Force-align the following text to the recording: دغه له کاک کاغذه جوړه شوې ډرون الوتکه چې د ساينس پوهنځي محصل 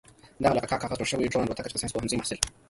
دغه 0.43 0.53
له 0.55 0.61
کاک 0.69 0.79
کاغذه 0.81 0.97
جوړه 0.99 1.09
شوې 1.11 1.31
ډرون 1.31 1.45
الوتکه 1.45 1.69
چې 1.69 1.75
د 1.75 1.79
ساينس 1.79 1.93
پوهنځي 1.93 2.17
محصل 2.17 2.37